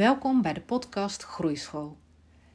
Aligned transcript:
Welkom 0.00 0.42
bij 0.42 0.52
de 0.52 0.60
podcast 0.60 1.22
Groeischool. 1.22 1.98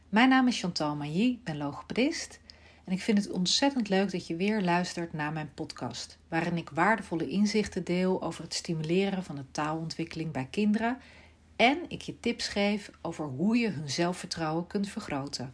Mijn 0.10 0.30
naam 0.30 0.48
is 0.48 0.60
Chantal 0.60 0.96
Mailly, 0.96 1.32
ik 1.32 1.44
ben 1.44 1.58
logopedist 1.58 2.40
en 2.84 2.94
ik 2.94 3.02
vind 3.02 3.18
het 3.18 3.30
ontzettend 3.30 3.90
leuk 3.90 4.12
dat 4.12 4.28
je 4.28 4.36
weer 4.36 4.62
luistert 4.62 5.14
naar 5.14 5.34
mijn 5.34 5.54
podcast, 5.54 6.18
waarin 6.28 6.58
ik 6.58 6.70
waardevolle 6.70 7.30
inzichten 7.30 7.84
deel 7.84 8.22
over 8.22 8.44
het 8.44 8.54
stimuleren 8.54 9.24
van 9.24 9.36
de 9.36 9.52
taalontwikkeling 9.52 10.32
bij 10.32 10.48
kinderen 10.52 10.98
en 11.56 11.78
ik 11.88 12.02
je 12.02 12.20
tips 12.20 12.48
geef 12.48 12.92
over 13.02 13.26
hoe 13.26 13.58
je 13.58 13.70
hun 13.70 13.90
zelfvertrouwen 13.90 14.68
kunt 14.68 14.90
vergroten. 14.90 15.54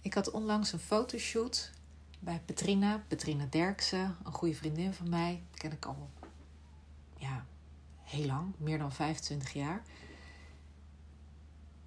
Ik 0.00 0.14
had 0.14 0.30
onlangs 0.30 0.72
een 0.72 0.78
fotoshoot 0.78 1.70
bij 2.18 2.42
Petrina, 2.44 3.04
Petrina 3.08 3.46
Derksen, 3.50 4.16
een 4.24 4.32
goede 4.32 4.54
vriendin 4.54 4.92
van 4.92 5.08
mij, 5.08 5.42
ken 5.54 5.72
ik 5.72 5.86
al 5.86 6.10
heel 8.04 8.26
lang, 8.26 8.52
meer 8.56 8.78
dan 8.78 8.92
25 8.92 9.52
jaar. 9.52 9.82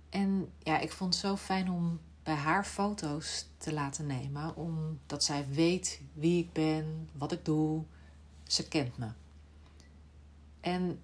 En 0.09 0.53
ja, 0.63 0.80
ik 0.80 0.91
vond 0.91 1.13
het 1.13 1.23
zo 1.23 1.35
fijn 1.35 1.71
om 1.71 1.99
bij 2.23 2.34
haar 2.34 2.66
foto's 2.66 3.45
te 3.57 3.73
laten 3.73 4.05
nemen, 4.05 4.55
omdat 4.55 5.23
zij 5.23 5.48
weet 5.49 6.02
wie 6.13 6.43
ik 6.43 6.53
ben, 6.53 7.09
wat 7.13 7.31
ik 7.31 7.45
doe. 7.45 7.84
Ze 8.43 8.67
kent 8.67 8.98
me. 8.98 9.07
En 10.59 11.02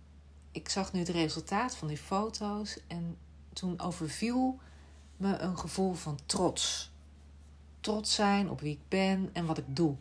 ik 0.52 0.70
zag 0.70 0.94
nu 0.94 1.00
het 1.00 1.10
resultaat 1.10 1.76
van 1.76 1.88
die 1.88 1.98
foto's 1.98 2.80
en 2.88 3.18
toen 3.54 3.80
overviel 3.80 4.60
me 5.18 5.38
een 5.38 5.58
gevoel 5.58 5.94
van 5.94 6.20
trots. 6.26 6.92
Trots 7.80 8.16
zijn 8.16 8.50
op 8.50 8.62
wie 8.62 8.72
ik 8.72 8.88
ben 8.88 9.30
en 9.34 9.46
wat 9.46 9.58
ik 9.58 9.76
doe. 9.76 9.96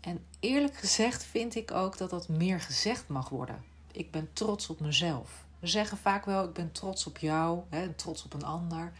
En 0.00 0.24
eerlijk 0.40 0.76
gezegd 0.76 1.24
vind 1.24 1.54
ik 1.54 1.70
ook 1.70 1.98
dat 1.98 2.10
dat 2.10 2.28
meer 2.28 2.60
gezegd 2.60 3.08
mag 3.08 3.28
worden 3.28 3.64
ik 3.92 4.10
ben 4.10 4.28
trots 4.32 4.68
op 4.68 4.80
mezelf. 4.80 5.44
We 5.58 5.66
zeggen 5.66 5.98
vaak 5.98 6.24
wel, 6.24 6.44
ik 6.44 6.52
ben 6.52 6.72
trots 6.72 7.06
op 7.06 7.18
jou, 7.18 7.60
hè, 7.68 7.88
trots 7.88 8.24
op 8.24 8.34
een 8.34 8.44
ander. 8.44 8.92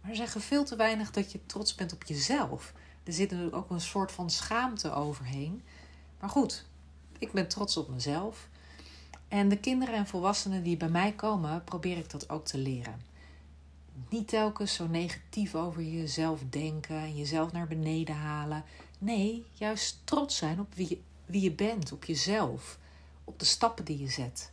Maar 0.00 0.10
we 0.10 0.14
zeggen 0.14 0.40
veel 0.40 0.64
te 0.64 0.76
weinig 0.76 1.10
dat 1.10 1.32
je 1.32 1.46
trots 1.46 1.74
bent 1.74 1.92
op 1.92 2.04
jezelf. 2.04 2.72
Er 3.04 3.12
zit 3.12 3.30
natuurlijk 3.30 3.56
ook 3.56 3.70
een 3.70 3.80
soort 3.80 4.12
van 4.12 4.30
schaamte 4.30 4.92
overheen. 4.92 5.62
Maar 6.20 6.30
goed, 6.30 6.64
ik 7.18 7.32
ben 7.32 7.48
trots 7.48 7.76
op 7.76 7.88
mezelf. 7.88 8.48
En 9.28 9.48
de 9.48 9.58
kinderen 9.58 9.94
en 9.94 10.06
volwassenen 10.06 10.62
die 10.62 10.76
bij 10.76 10.88
mij 10.88 11.12
komen, 11.12 11.64
probeer 11.64 11.96
ik 11.96 12.10
dat 12.10 12.30
ook 12.30 12.44
te 12.44 12.58
leren. 12.58 13.00
Niet 14.08 14.28
telkens 14.28 14.74
zo 14.74 14.86
negatief 14.86 15.54
over 15.54 15.82
jezelf 15.82 16.40
denken 16.50 16.96
en 16.96 17.16
jezelf 17.16 17.52
naar 17.52 17.66
beneden 17.66 18.14
halen. 18.14 18.64
Nee, 18.98 19.46
juist 19.52 20.00
trots 20.04 20.36
zijn 20.36 20.60
op 20.60 20.74
wie 20.74 21.02
wie 21.28 21.42
je 21.42 21.52
bent, 21.52 21.92
op 21.92 22.04
jezelf 22.04 22.78
op 23.28 23.38
de 23.38 23.44
stappen 23.44 23.84
die 23.84 23.98
je 23.98 24.08
zet. 24.08 24.52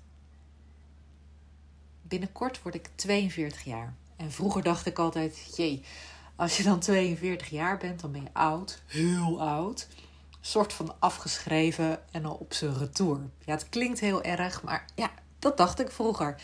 Binnenkort 2.02 2.62
word 2.62 2.76
ik 2.76 2.90
42 2.96 3.64
jaar. 3.64 3.94
En 4.16 4.32
vroeger 4.32 4.64
dacht 4.64 4.86
ik 4.86 5.00
altijd: 5.00 5.56
jee, 5.56 5.84
als 6.36 6.58
je 6.58 6.64
dan 6.64 6.80
42 6.80 7.50
jaar 7.50 7.78
bent, 7.78 8.00
dan 8.00 8.12
ben 8.12 8.22
je 8.22 8.34
oud, 8.34 8.82
heel 8.86 9.42
oud. 9.42 9.88
soort 10.42 10.74
van 10.74 10.96
afgeschreven 11.00 12.00
en 12.12 12.26
al 12.26 12.34
op 12.34 12.54
zijn 12.54 12.78
retour. 12.78 13.20
Ja, 13.46 13.54
het 13.54 13.70
klinkt 13.70 14.00
heel 14.00 14.24
erg, 14.24 14.64
maar 14.64 14.86
ja, 14.96 15.12
dat 15.40 15.58
dacht 15.58 15.80
ik 15.80 15.92
vroeger. 15.92 16.42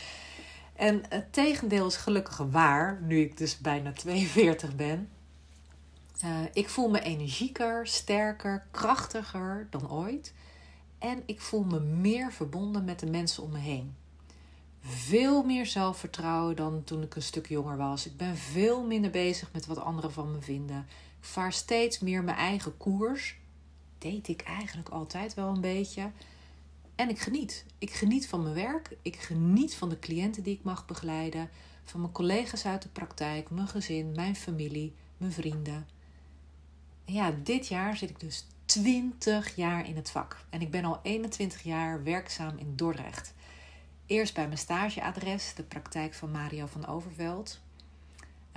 En 0.76 1.04
het 1.10 1.34
tegendeel 1.34 1.88
is 1.88 1.96
gelukkig 1.96 2.38
waar, 2.38 3.02
nu 3.02 3.22
ik 3.22 3.38
dus 3.38 3.58
bijna 3.58 3.92
42 3.92 4.76
ben. 4.76 5.10
Uh, 6.24 6.40
ik 6.54 6.70
voel 6.70 6.90
me 6.90 7.02
energieker, 7.02 7.88
sterker, 7.88 8.66
krachtiger 8.72 9.68
dan 9.70 9.92
ooit. 9.92 10.34
En 11.02 11.24
ik 11.26 11.42
voel 11.42 11.64
me 11.64 11.80
meer 11.80 12.32
verbonden 12.32 12.84
met 12.84 13.00
de 13.00 13.06
mensen 13.06 13.44
om 13.44 13.52
me 13.52 13.58
heen. 13.58 13.96
Veel 14.82 15.44
meer 15.44 15.66
zelfvertrouwen 15.66 16.56
dan 16.56 16.84
toen 16.84 17.02
ik 17.02 17.16
een 17.16 17.22
stuk 17.22 17.48
jonger 17.48 17.78
was. 17.78 18.06
Ik 18.06 18.18
ben 18.18 18.38
veel 18.38 18.86
minder 18.86 19.12
bezig 19.12 19.54
met 19.54 19.66
wat 19.66 19.78
anderen 19.78 20.12
van 20.12 20.32
me 20.32 20.42
vinden. 20.42 20.86
Ik 21.20 21.26
vaar 21.26 21.54
steeds 21.54 22.00
meer 22.00 22.24
mijn 22.24 22.38
eigen 22.38 22.78
koers. 22.78 23.38
Deed 23.98 24.28
ik 24.28 24.42
eigenlijk 24.42 24.90
altijd 24.90 25.34
wel 25.34 25.48
een 25.48 25.62
beetje. 25.62 26.12
En 26.96 27.10
ik 27.10 27.20
geniet. 27.20 27.66
Ik 27.78 27.92
geniet 27.92 28.28
van 28.28 28.42
mijn 28.44 28.56
werk. 28.56 28.98
Ik 29.02 29.16
geniet 29.16 29.76
van 29.76 29.90
de 29.90 30.00
cliënten 30.00 30.44
die 30.44 30.56
ik 30.56 30.64
mag 30.64 30.86
begeleiden. 30.86 31.50
Van 31.84 32.00
mijn 32.00 32.14
collega's 32.14 32.66
uit 32.66 32.82
de 32.82 32.90
praktijk, 32.90 33.50
mijn 33.50 33.68
gezin, 33.68 34.12
mijn 34.16 34.36
familie, 34.36 34.94
mijn 35.18 35.32
vrienden. 35.32 35.88
En 37.06 37.14
ja, 37.14 37.34
dit 37.44 37.68
jaar 37.68 37.98
zit 37.98 38.10
ik 38.10 38.20
dus 38.20 38.48
20 38.72 39.56
jaar 39.56 39.88
in 39.88 39.96
het 39.96 40.12
vak. 40.12 40.46
En 40.50 40.62
ik 40.62 40.72
ben 40.72 40.86
al 40.86 41.00
21 41.04 41.64
jaar 41.64 42.04
werkzaam 42.04 42.58
in 42.58 42.76
Dordrecht. 42.76 43.34
Eerst 44.06 44.34
bij 44.34 44.46
mijn 44.46 44.58
stageadres, 44.58 45.54
de 45.54 45.64
praktijk 45.64 46.14
van 46.14 46.32
Mario 46.32 46.66
van 46.66 46.88
Overveld. 46.88 47.60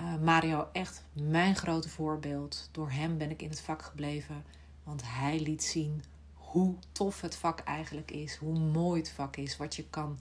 Uh, 0.01 0.15
Mario, 0.17 0.69
echt 0.73 1.05
mijn 1.13 1.57
grote 1.57 1.89
voorbeeld. 1.89 2.69
Door 2.73 2.91
hem 2.91 3.19
ben 3.19 3.31
ik 3.31 3.43
in 3.43 3.49
het 3.49 3.61
vak 3.61 3.83
gebleven. 3.83 4.45
Want 4.83 5.03
hij 5.05 5.41
liet 5.41 5.65
zien 5.65 6.03
hoe 6.35 6.75
tof 6.93 7.21
het 7.21 7.37
vak 7.37 7.61
eigenlijk 7.61 8.11
is. 8.11 8.37
Hoe 8.37 8.59
mooi 8.59 9.01
het 9.01 9.11
vak 9.11 9.37
is. 9.37 9.57
Wat 9.57 9.77
je 9.77 9.85
kan 9.91 10.19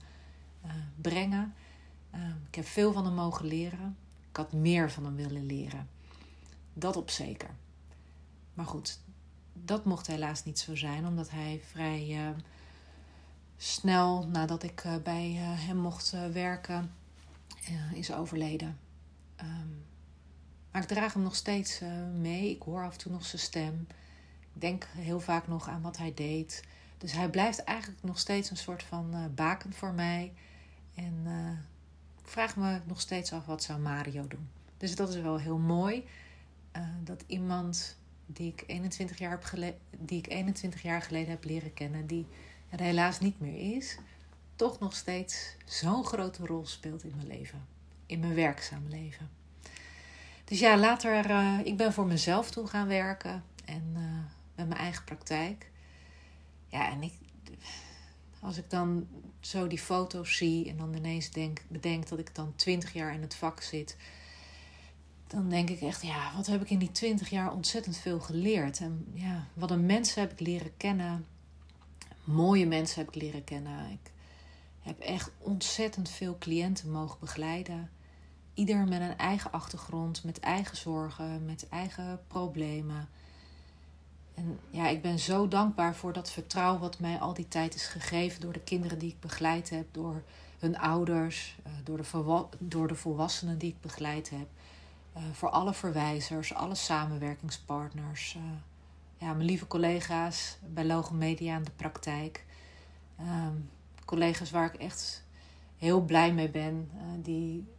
uh, 0.64 0.70
brengen. 1.00 1.54
Uh, 2.14 2.20
ik 2.48 2.54
heb 2.54 2.66
veel 2.66 2.92
van 2.92 3.04
hem 3.04 3.14
mogen 3.14 3.46
leren. 3.46 3.96
Ik 4.30 4.36
had 4.36 4.52
meer 4.52 4.90
van 4.90 5.04
hem 5.04 5.16
willen 5.16 5.46
leren. 5.46 5.88
Dat 6.72 6.96
op 6.96 7.10
zeker. 7.10 7.50
Maar 8.54 8.66
goed, 8.66 9.00
dat 9.62 9.84
mocht 9.84 10.06
helaas 10.06 10.44
niet 10.44 10.58
zo 10.58 10.76
zijn, 10.76 11.06
omdat 11.06 11.30
hij 11.30 11.60
vrij 11.70 12.08
uh, 12.08 12.28
snel 13.56 14.26
nadat 14.26 14.62
ik 14.62 14.84
uh, 14.84 14.96
bij 15.02 15.30
uh, 15.30 15.40
hem 15.42 15.76
mocht 15.76 16.14
werken, 16.32 16.92
is 17.92 18.12
overleden. 18.12 18.78
Um, 19.40 19.84
maar 20.70 20.82
ik 20.82 20.88
draag 20.88 21.12
hem 21.12 21.22
nog 21.22 21.34
steeds 21.34 21.80
mee. 22.14 22.50
Ik 22.50 22.62
hoor 22.62 22.84
af 22.84 22.92
en 22.92 22.98
toe 22.98 23.12
nog 23.12 23.26
zijn 23.26 23.42
stem. 23.42 23.86
Ik 24.54 24.60
denk 24.60 24.86
heel 24.96 25.20
vaak 25.20 25.48
nog 25.48 25.68
aan 25.68 25.82
wat 25.82 25.96
hij 25.96 26.14
deed. 26.14 26.64
Dus 26.98 27.12
hij 27.12 27.30
blijft 27.30 27.64
eigenlijk 27.64 28.02
nog 28.02 28.18
steeds 28.18 28.50
een 28.50 28.56
soort 28.56 28.82
van 28.82 29.32
baken 29.34 29.72
voor 29.72 29.92
mij. 29.92 30.32
En 30.94 31.26
ik 32.22 32.28
vraag 32.28 32.56
me 32.56 32.80
nog 32.84 33.00
steeds 33.00 33.32
af 33.32 33.46
wat 33.46 33.62
zou 33.62 33.80
Mario 33.80 34.26
doen. 34.26 34.48
Dus 34.76 34.96
dat 34.96 35.08
is 35.08 35.20
wel 35.20 35.38
heel 35.38 35.58
mooi. 35.58 36.08
dat 37.04 37.24
iemand 37.26 37.96
die 38.26 38.52
ik 38.52 38.64
21 38.66 39.18
jaar, 39.18 39.30
heb 39.30 39.76
die 39.98 40.18
ik 40.18 40.28
21 40.28 40.82
jaar 40.82 41.02
geleden 41.02 41.30
heb 41.30 41.44
leren 41.44 41.74
kennen, 41.74 42.06
die 42.06 42.26
er 42.70 42.80
helaas 42.80 43.20
niet 43.20 43.40
meer 43.40 43.76
is, 43.76 43.98
toch 44.56 44.78
nog 44.78 44.96
steeds 44.96 45.56
zo'n 45.64 46.04
grote 46.04 46.46
rol 46.46 46.66
speelt 46.66 47.04
in 47.04 47.12
mijn 47.16 47.26
leven, 47.26 47.66
in 48.06 48.20
mijn 48.20 48.34
werkzaam 48.34 48.88
leven. 48.88 49.30
Dus 50.44 50.58
ja, 50.58 50.76
later, 50.76 51.30
uh, 51.30 51.58
ik 51.64 51.76
ben 51.76 51.92
voor 51.92 52.06
mezelf 52.06 52.50
toen 52.50 52.68
gaan 52.68 52.88
werken 52.88 53.44
en 53.64 53.92
uh, 53.96 54.02
met 54.54 54.68
mijn 54.68 54.80
eigen 54.80 55.04
praktijk. 55.04 55.70
Ja, 56.68 56.90
en 56.90 57.02
ik, 57.02 57.12
als 58.40 58.56
ik 58.56 58.70
dan 58.70 59.08
zo 59.40 59.66
die 59.66 59.78
foto's 59.78 60.36
zie 60.36 60.68
en 60.68 60.76
dan 60.76 60.94
ineens 60.94 61.30
denk, 61.30 61.62
bedenk 61.68 62.08
dat 62.08 62.18
ik 62.18 62.34
dan 62.34 62.52
20 62.56 62.92
jaar 62.92 63.14
in 63.14 63.22
het 63.22 63.34
vak 63.34 63.62
zit 63.62 63.96
dan 65.26 65.48
denk 65.48 65.70
ik 65.70 65.80
echt, 65.80 66.02
ja, 66.02 66.32
wat 66.36 66.46
heb 66.46 66.62
ik 66.62 66.70
in 66.70 66.78
die 66.78 66.92
twintig 66.92 67.30
jaar 67.30 67.52
ontzettend 67.52 67.96
veel 67.96 68.20
geleerd. 68.20 68.80
En 68.80 69.06
ja, 69.12 69.46
wat 69.54 69.70
een 69.70 69.86
mensen 69.86 70.20
heb 70.20 70.32
ik 70.32 70.40
leren 70.40 70.76
kennen. 70.76 71.26
Mooie 72.24 72.66
mensen 72.66 72.98
heb 72.98 73.14
ik 73.14 73.22
leren 73.22 73.44
kennen. 73.44 73.90
Ik 73.90 74.10
heb 74.80 74.98
echt 74.98 75.30
ontzettend 75.38 76.08
veel 76.08 76.36
cliënten 76.38 76.90
mogen 76.90 77.20
begeleiden. 77.20 77.90
Ieder 78.54 78.88
met 78.88 79.00
een 79.00 79.18
eigen 79.18 79.52
achtergrond, 79.52 80.24
met 80.24 80.40
eigen 80.40 80.76
zorgen, 80.76 81.44
met 81.44 81.68
eigen 81.68 82.20
problemen. 82.26 83.08
En 84.34 84.58
ja, 84.70 84.88
ik 84.88 85.02
ben 85.02 85.18
zo 85.18 85.48
dankbaar 85.48 85.94
voor 85.94 86.12
dat 86.12 86.30
vertrouwen 86.30 86.80
wat 86.80 86.98
mij 86.98 87.18
al 87.18 87.34
die 87.34 87.48
tijd 87.48 87.74
is 87.74 87.86
gegeven 87.86 88.40
door 88.40 88.52
de 88.52 88.60
kinderen 88.60 88.98
die 88.98 89.10
ik 89.10 89.20
begeleid 89.20 89.70
heb, 89.70 89.86
door 89.92 90.22
hun 90.58 90.78
ouders, 90.78 91.56
eh, 91.62 91.72
door 91.84 91.96
de, 91.96 92.46
door 92.58 92.88
de 92.88 92.94
volwassenen 92.94 93.58
die 93.58 93.70
ik 93.70 93.80
begeleid 93.80 94.30
heb. 94.30 94.46
Eh, 95.14 95.22
voor 95.32 95.50
alle 95.50 95.74
verwijzers, 95.74 96.54
alle 96.54 96.74
samenwerkingspartners. 96.74 98.34
Uh, 98.36 98.42
ja, 99.16 99.32
mijn 99.32 99.46
lieve 99.46 99.66
collega's 99.66 100.58
bij 100.66 100.84
Logomedia 100.84 101.56
in 101.56 101.62
de 101.62 101.70
praktijk. 101.70 102.44
Ehm, 103.18 103.54
collega's 104.04 104.50
waar 104.50 104.74
ik 104.74 104.80
echt 104.80 105.24
heel 105.76 106.00
blij 106.00 106.32
mee 106.32 106.50
ben. 106.50 106.90
Uh, 106.94 107.02
die 107.16 107.72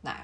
nou, 0.00 0.16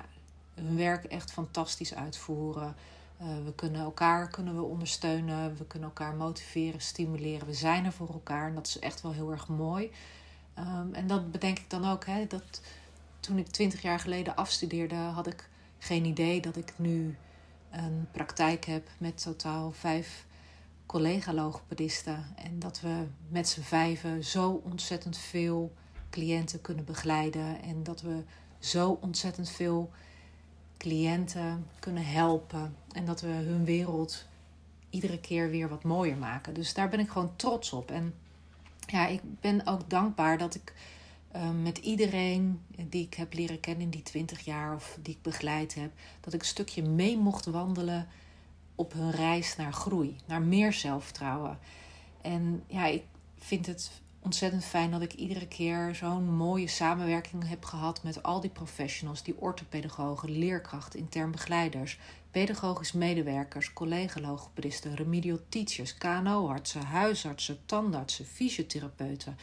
hun 0.54 0.76
werk 0.76 1.04
echt 1.04 1.32
fantastisch 1.32 1.94
uitvoeren. 1.94 2.74
we 3.18 3.52
kunnen 3.54 3.80
elkaar 3.80 4.28
kunnen 4.28 4.56
we 4.56 4.62
ondersteunen. 4.62 5.56
We 5.56 5.64
kunnen 5.66 5.88
elkaar 5.88 6.14
motiveren, 6.14 6.80
stimuleren. 6.80 7.46
We 7.46 7.54
zijn 7.54 7.84
er 7.84 7.92
voor 7.92 8.08
elkaar. 8.08 8.48
En 8.48 8.54
dat 8.54 8.66
is 8.66 8.78
echt 8.78 9.00
wel 9.00 9.12
heel 9.12 9.30
erg 9.30 9.48
mooi. 9.48 9.90
Um, 10.58 10.94
en 10.94 11.06
dat 11.06 11.32
bedenk 11.32 11.58
ik 11.58 11.70
dan 11.70 11.84
ook. 11.84 12.06
Hè, 12.06 12.26
dat 12.26 12.60
toen 13.20 13.38
ik 13.38 13.46
twintig 13.46 13.82
jaar 13.82 14.00
geleden 14.00 14.36
afstudeerde, 14.36 14.94
had 14.94 15.26
ik 15.26 15.48
geen 15.78 16.04
idee 16.04 16.40
dat 16.40 16.56
ik 16.56 16.72
nu 16.76 17.16
een 17.70 18.06
praktijk 18.12 18.64
heb 18.64 18.88
met 18.98 19.22
totaal 19.22 19.72
vijf 19.72 20.26
collega-logopedisten. 20.86 22.24
En 22.36 22.58
dat 22.58 22.80
we 22.80 23.06
met 23.28 23.48
z'n 23.48 23.60
vijven 23.60 24.24
zo 24.24 24.62
ontzettend 24.64 25.18
veel 25.18 25.72
cliënten 26.10 26.60
kunnen 26.60 26.84
begeleiden. 26.84 27.62
En 27.62 27.82
dat 27.82 28.00
we 28.00 28.22
zo 28.58 28.98
ontzettend 29.00 29.50
veel 29.50 29.90
cliënten 30.76 31.66
kunnen 31.78 32.06
helpen. 32.06 32.76
En 32.92 33.04
dat 33.04 33.20
we 33.20 33.28
hun 33.28 33.64
wereld 33.64 34.26
iedere 34.90 35.20
keer 35.20 35.50
weer 35.50 35.68
wat 35.68 35.84
mooier 35.84 36.16
maken. 36.16 36.54
Dus 36.54 36.74
daar 36.74 36.88
ben 36.88 37.00
ik 37.00 37.08
gewoon 37.08 37.36
trots 37.36 37.72
op. 37.72 37.90
En 37.90 38.14
ja, 38.86 39.06
ik 39.06 39.20
ben 39.40 39.66
ook 39.66 39.90
dankbaar 39.90 40.38
dat 40.38 40.54
ik 40.54 40.72
uh, 41.36 41.50
met 41.62 41.78
iedereen 41.78 42.60
die 42.88 43.04
ik 43.04 43.14
heb 43.14 43.34
leren 43.34 43.60
kennen 43.60 43.82
in 43.82 43.90
die 43.90 44.02
20 44.02 44.40
jaar 44.40 44.74
of 44.74 44.98
die 45.02 45.14
ik 45.14 45.22
begeleid 45.22 45.74
heb, 45.74 45.90
dat 46.20 46.32
ik 46.32 46.40
een 46.40 46.46
stukje 46.46 46.82
mee 46.82 47.16
mocht 47.16 47.46
wandelen 47.46 48.08
op 48.74 48.92
hun 48.92 49.10
reis 49.10 49.56
naar 49.56 49.72
groei, 49.72 50.16
naar 50.26 50.42
meer 50.42 50.72
zelfvertrouwen. 50.72 51.58
En 52.20 52.62
ja, 52.66 52.86
ik 52.86 53.02
vind 53.38 53.66
het 53.66 53.90
ontzettend 54.20 54.64
fijn 54.64 54.90
dat 54.90 55.02
ik 55.02 55.12
iedere 55.12 55.48
keer 55.48 55.94
zo'n 55.94 56.34
mooie 56.34 56.66
samenwerking 56.66 57.48
heb 57.48 57.64
gehad 57.64 58.02
met 58.02 58.22
al 58.22 58.40
die 58.40 58.50
professionals, 58.50 59.22
die 59.22 59.40
orthopedagogen, 59.40 60.38
leerkrachten, 60.38 61.00
intern 61.00 61.30
begeleiders, 61.30 61.98
pedagogisch 62.30 62.92
medewerkers, 62.92 63.72
collega-logopedisten, 63.72 64.94
remedial 64.94 65.38
teachers, 65.48 65.94
KNO-artsen, 65.94 66.82
huisartsen, 66.82 67.58
tandartsen, 67.66 68.26
fysiotherapeuten. 68.26 69.36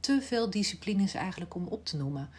Te 0.00 0.22
veel 0.22 0.50
disciplines 0.50 1.14
eigenlijk 1.14 1.54
om 1.54 1.66
op 1.66 1.84
te 1.84 1.96
noemen. 1.96 2.30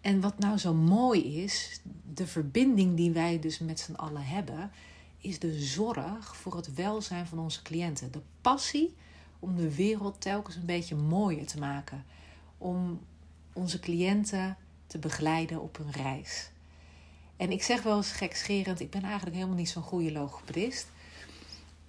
En 0.00 0.20
wat 0.20 0.38
nou 0.38 0.58
zo 0.58 0.74
mooi 0.74 1.42
is, 1.42 1.80
de 2.14 2.26
verbinding 2.26 2.96
die 2.96 3.10
wij 3.10 3.38
dus 3.38 3.58
met 3.58 3.80
z'n 3.80 3.94
allen 3.94 4.24
hebben, 4.24 4.70
is 5.18 5.38
de 5.38 5.62
zorg 5.62 6.36
voor 6.36 6.56
het 6.56 6.74
welzijn 6.74 7.26
van 7.26 7.38
onze 7.38 7.62
cliënten. 7.62 8.12
De 8.12 8.22
passie 8.40 8.94
om 9.38 9.56
de 9.56 9.74
wereld 9.74 10.20
telkens 10.20 10.56
een 10.56 10.66
beetje 10.66 10.94
mooier 10.94 11.46
te 11.46 11.58
maken. 11.58 12.04
Om 12.58 13.00
onze 13.52 13.80
cliënten 13.80 14.56
te 14.86 14.98
begeleiden 14.98 15.62
op 15.62 15.76
hun 15.76 15.90
reis. 15.90 16.50
En 17.36 17.50
ik 17.50 17.62
zeg 17.62 17.82
wel 17.82 17.96
eens 17.96 18.12
gekscherend, 18.12 18.80
ik 18.80 18.90
ben 18.90 19.02
eigenlijk 19.02 19.36
helemaal 19.36 19.56
niet 19.56 19.68
zo'n 19.68 19.82
goede 19.82 20.12
logopedist. 20.12 20.90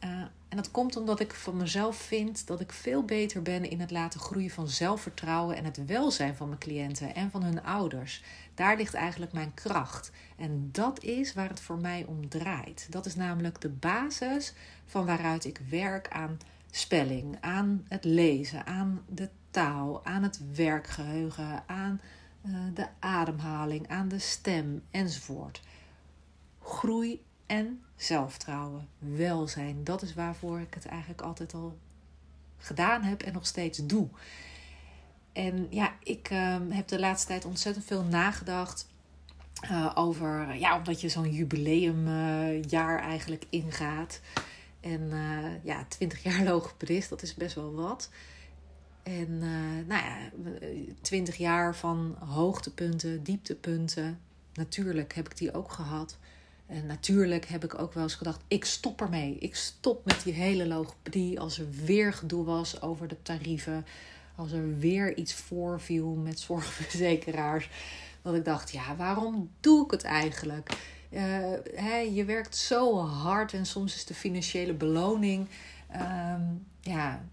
Uh, 0.03 0.09
en 0.49 0.59
dat 0.59 0.71
komt 0.71 0.95
omdat 0.95 1.19
ik 1.19 1.33
van 1.33 1.57
mezelf 1.57 1.95
vind 1.95 2.47
dat 2.47 2.59
ik 2.59 2.71
veel 2.71 3.03
beter 3.03 3.41
ben 3.41 3.69
in 3.69 3.79
het 3.79 3.91
laten 3.91 4.19
groeien 4.19 4.49
van 4.49 4.67
zelfvertrouwen 4.67 5.55
en 5.55 5.65
het 5.65 5.85
welzijn 5.85 6.35
van 6.35 6.47
mijn 6.47 6.59
cliënten 6.59 7.15
en 7.15 7.31
van 7.31 7.43
hun 7.43 7.63
ouders. 7.63 8.23
Daar 8.53 8.77
ligt 8.77 8.93
eigenlijk 8.93 9.33
mijn 9.33 9.53
kracht. 9.53 10.11
En 10.37 10.69
dat 10.71 11.03
is 11.03 11.33
waar 11.33 11.49
het 11.49 11.59
voor 11.59 11.77
mij 11.77 12.05
om 12.07 12.29
draait. 12.29 12.87
Dat 12.89 13.05
is 13.05 13.15
namelijk 13.15 13.61
de 13.61 13.69
basis 13.69 14.53
van 14.85 15.05
waaruit 15.05 15.45
ik 15.45 15.61
werk 15.69 16.09
aan 16.09 16.37
spelling, 16.71 17.37
aan 17.41 17.85
het 17.87 18.03
lezen, 18.03 18.65
aan 18.65 19.03
de 19.09 19.29
taal, 19.51 20.05
aan 20.05 20.23
het 20.23 20.39
werkgeheugen, 20.55 21.63
aan 21.65 22.01
uh, 22.45 22.57
de 22.73 22.87
ademhaling, 22.99 23.87
aan 23.87 24.07
de 24.07 24.19
stem 24.19 24.83
enzovoort. 24.91 25.61
Groei 26.61 27.21
en 27.53 27.81
zelfvertrouwen, 27.95 28.87
welzijn, 28.97 29.83
dat 29.83 30.01
is 30.01 30.13
waarvoor 30.13 30.59
ik 30.59 30.73
het 30.73 30.85
eigenlijk 30.85 31.21
altijd 31.21 31.53
al 31.53 31.77
gedaan 32.57 33.03
heb 33.03 33.21
en 33.21 33.33
nog 33.33 33.45
steeds 33.45 33.85
doe. 33.85 34.07
En 35.33 35.67
ja, 35.69 35.93
ik 36.03 36.29
uh, 36.31 36.57
heb 36.69 36.87
de 36.87 36.99
laatste 36.99 37.27
tijd 37.27 37.45
ontzettend 37.45 37.85
veel 37.85 38.03
nagedacht 38.03 38.87
uh, 39.63 39.91
over, 39.95 40.55
ja, 40.55 40.77
omdat 40.77 41.01
je 41.01 41.09
zo'n 41.09 41.33
jubileumjaar 41.33 42.99
uh, 42.99 43.05
eigenlijk 43.05 43.45
ingaat. 43.49 44.19
En 44.79 45.01
uh, 45.01 45.63
ja, 45.63 45.85
20 45.87 46.23
jaar 46.23 46.43
logopedist, 46.51 47.09
dat 47.09 47.21
is 47.21 47.33
best 47.33 47.55
wel 47.55 47.73
wat. 47.73 48.09
En 49.03 49.37
nou 49.87 50.03
ja, 50.03 50.17
20 51.01 51.35
jaar 51.35 51.75
van 51.75 52.15
hoogtepunten, 52.19 53.23
dieptepunten. 53.23 54.19
Natuurlijk 54.53 55.13
heb 55.13 55.29
ik 55.29 55.37
die 55.37 55.53
ook 55.53 55.71
gehad. 55.71 56.17
En 56.73 56.85
natuurlijk 56.85 57.45
heb 57.45 57.63
ik 57.63 57.79
ook 57.79 57.93
wel 57.93 58.03
eens 58.03 58.15
gedacht: 58.15 58.41
ik 58.47 58.65
stop 58.65 59.01
ermee. 59.01 59.35
Ik 59.39 59.55
stop 59.55 60.05
met 60.05 60.23
die 60.23 60.33
hele 60.33 60.67
logopedie. 60.67 61.39
Als 61.39 61.59
er 61.59 61.69
weer 61.85 62.13
gedoe 62.13 62.45
was 62.45 62.81
over 62.81 63.07
de 63.07 63.21
tarieven. 63.21 63.85
Als 64.35 64.51
er 64.51 64.77
weer 64.77 65.17
iets 65.17 65.33
voorviel 65.33 66.07
met 66.07 66.39
zorgverzekeraars. 66.49 67.69
Dat 68.21 68.35
ik 68.35 68.45
dacht: 68.45 68.71
ja, 68.71 68.95
waarom 68.95 69.49
doe 69.59 69.85
ik 69.85 69.91
het 69.91 70.03
eigenlijk? 70.03 70.91
Uh, 71.09 72.15
je 72.15 72.25
werkt 72.25 72.55
zo 72.55 72.99
hard 72.99 73.53
en 73.53 73.65
soms 73.65 73.95
is 73.95 74.05
de 74.05 74.13
financiële 74.13 74.73
beloning 74.73 75.47
um, 75.95 76.65
ja, 76.81 77.23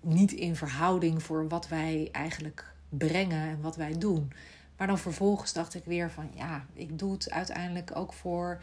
niet 0.00 0.32
in 0.32 0.56
verhouding 0.56 1.22
voor 1.22 1.48
wat 1.48 1.68
wij 1.68 2.08
eigenlijk 2.12 2.72
brengen 2.88 3.48
en 3.48 3.60
wat 3.60 3.76
wij 3.76 3.98
doen. 3.98 4.32
Maar 4.76 4.86
dan 4.86 4.98
vervolgens 4.98 5.52
dacht 5.52 5.74
ik 5.74 5.84
weer 5.84 6.10
van 6.10 6.30
ja, 6.34 6.66
ik 6.72 6.98
doe 6.98 7.12
het 7.12 7.30
uiteindelijk 7.30 7.90
ook 7.96 8.12
voor 8.12 8.62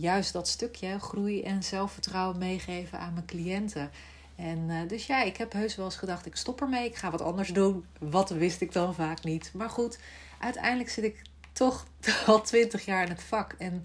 juist 0.00 0.32
dat 0.32 0.48
stukje 0.48 0.98
groei 0.98 1.42
en 1.42 1.62
zelfvertrouwen 1.62 2.38
meegeven 2.38 2.98
aan 2.98 3.12
mijn 3.12 3.26
cliënten. 3.26 3.90
En 4.36 4.58
uh, 4.58 4.88
dus 4.88 5.06
ja, 5.06 5.22
ik 5.22 5.36
heb 5.36 5.52
heus 5.52 5.76
wel 5.76 5.84
eens 5.84 5.96
gedacht, 5.96 6.26
ik 6.26 6.36
stop 6.36 6.60
ermee, 6.60 6.86
ik 6.86 6.96
ga 6.96 7.10
wat 7.10 7.20
anders 7.20 7.48
doen. 7.48 7.84
Wat 7.98 8.30
wist 8.30 8.60
ik 8.60 8.72
dan 8.72 8.94
vaak 8.94 9.24
niet. 9.24 9.50
Maar 9.54 9.70
goed, 9.70 9.98
uiteindelijk 10.38 10.90
zit 10.90 11.04
ik 11.04 11.22
toch 11.52 11.86
al 12.26 12.42
twintig 12.42 12.84
jaar 12.84 13.04
in 13.04 13.10
het 13.10 13.22
vak 13.22 13.52
en 13.58 13.84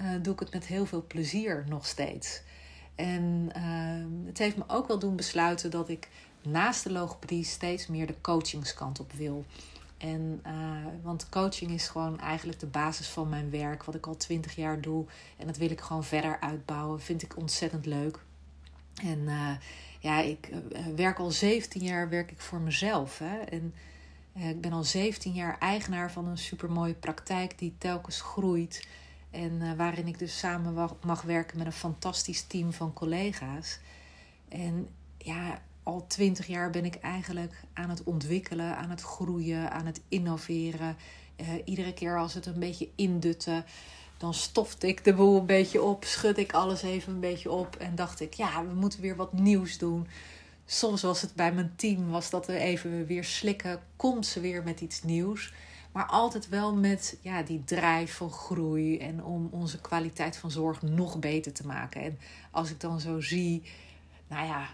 uh, 0.00 0.06
doe 0.22 0.32
ik 0.32 0.40
het 0.40 0.52
met 0.52 0.66
heel 0.66 0.86
veel 0.86 1.04
plezier 1.06 1.64
nog 1.68 1.86
steeds. 1.86 2.42
En 2.94 3.50
uh, 3.56 4.26
het 4.26 4.38
heeft 4.38 4.56
me 4.56 4.64
ook 4.66 4.88
wel 4.88 4.98
doen 4.98 5.16
besluiten 5.16 5.70
dat 5.70 5.88
ik 5.88 6.08
naast 6.42 6.84
de 6.84 6.92
logopedie 6.92 7.44
steeds 7.44 7.86
meer 7.86 8.06
de 8.06 8.20
coachingskant 8.20 9.00
op 9.00 9.12
wil. 9.12 9.44
En, 10.00 10.42
uh, 10.46 10.52
want 11.02 11.28
coaching 11.28 11.70
is 11.70 11.88
gewoon 11.88 12.20
eigenlijk 12.20 12.60
de 12.60 12.66
basis 12.66 13.08
van 13.08 13.28
mijn 13.28 13.50
werk, 13.50 13.84
wat 13.84 13.94
ik 13.94 14.06
al 14.06 14.16
twintig 14.16 14.54
jaar 14.54 14.80
doe. 14.80 15.06
En 15.36 15.46
dat 15.46 15.56
wil 15.56 15.70
ik 15.70 15.80
gewoon 15.80 16.04
verder 16.04 16.40
uitbouwen. 16.40 17.00
Vind 17.00 17.22
ik 17.22 17.36
ontzettend 17.36 17.86
leuk. 17.86 18.18
En 19.02 19.18
uh, 19.18 19.50
ja, 19.98 20.20
ik 20.20 20.48
uh, 20.50 20.86
werk 20.96 21.18
al 21.18 21.30
17 21.30 21.82
jaar 21.82 22.08
werk 22.08 22.30
ik 22.30 22.40
voor 22.40 22.60
mezelf. 22.60 23.18
Hè? 23.18 23.38
En 23.38 23.74
ik 24.32 24.60
ben 24.60 24.72
al 24.72 24.84
17 24.84 25.32
jaar 25.32 25.58
eigenaar 25.58 26.12
van 26.12 26.26
een 26.26 26.38
supermooie 26.38 26.94
praktijk 26.94 27.58
die 27.58 27.74
telkens 27.78 28.20
groeit. 28.20 28.86
En 29.30 29.76
waarin 29.76 30.06
ik 30.06 30.18
dus 30.18 30.38
samen 30.38 30.90
mag 31.04 31.22
werken 31.22 31.58
met 31.58 31.66
een 31.66 31.72
fantastisch 31.72 32.42
team 32.42 32.72
van 32.72 32.92
collega's. 32.92 33.78
En 34.48 34.88
ja, 35.18 35.62
al 35.90 36.06
twintig 36.06 36.46
jaar 36.46 36.70
ben 36.70 36.84
ik 36.84 36.94
eigenlijk 36.94 37.62
aan 37.72 37.90
het 37.90 38.04
ontwikkelen, 38.04 38.76
aan 38.76 38.90
het 38.90 39.00
groeien, 39.00 39.70
aan 39.70 39.86
het 39.86 40.00
innoveren. 40.08 40.96
Uh, 41.40 41.48
iedere 41.64 41.94
keer 41.94 42.18
als 42.18 42.34
het 42.34 42.46
een 42.46 42.58
beetje 42.58 42.88
indutte, 42.94 43.64
dan 44.16 44.34
stofte 44.34 44.86
ik 44.86 45.04
de 45.04 45.14
boel 45.14 45.38
een 45.38 45.46
beetje 45.46 45.82
op, 45.82 46.04
schud 46.04 46.38
ik 46.38 46.52
alles 46.52 46.82
even 46.82 47.12
een 47.12 47.20
beetje 47.20 47.50
op 47.50 47.76
en 47.76 47.94
dacht 47.94 48.20
ik, 48.20 48.34
ja, 48.34 48.66
we 48.66 48.74
moeten 48.74 49.00
weer 49.00 49.16
wat 49.16 49.32
nieuws 49.32 49.78
doen. 49.78 50.06
Soms 50.66 51.02
was 51.02 51.20
het 51.20 51.34
bij 51.34 51.52
mijn 51.52 51.72
team, 51.76 52.10
was 52.10 52.30
dat 52.30 52.46
we 52.46 52.58
even 52.58 53.06
weer 53.06 53.24
slikken, 53.24 53.80
komt 53.96 54.26
ze 54.26 54.40
weer 54.40 54.62
met 54.62 54.80
iets 54.80 55.02
nieuws. 55.02 55.52
Maar 55.92 56.06
altijd 56.06 56.48
wel 56.48 56.74
met 56.74 57.16
ja, 57.20 57.42
die 57.42 57.64
drijf 57.64 58.14
van 58.14 58.30
groei 58.30 58.98
en 58.98 59.24
om 59.24 59.48
onze 59.50 59.80
kwaliteit 59.80 60.36
van 60.36 60.50
zorg 60.50 60.82
nog 60.82 61.18
beter 61.18 61.52
te 61.52 61.66
maken. 61.66 62.02
En 62.02 62.18
als 62.50 62.70
ik 62.70 62.80
dan 62.80 63.00
zo 63.00 63.20
zie, 63.20 63.62
nou 64.28 64.46
ja, 64.46 64.68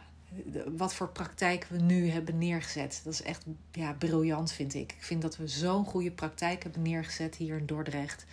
wat 0.76 0.94
voor 0.94 1.08
praktijk 1.08 1.66
we 1.70 1.78
nu 1.78 2.08
hebben 2.10 2.38
neergezet. 2.38 3.00
Dat 3.04 3.12
is 3.12 3.22
echt 3.22 3.44
ja, 3.72 3.92
briljant, 3.92 4.52
vind 4.52 4.74
ik. 4.74 4.92
Ik 4.92 5.02
vind 5.02 5.22
dat 5.22 5.36
we 5.36 5.48
zo'n 5.48 5.84
goede 5.84 6.10
praktijk 6.10 6.62
hebben 6.62 6.82
neergezet 6.82 7.36
hier 7.36 7.56
in 7.56 7.66
Dordrecht. 7.66 8.24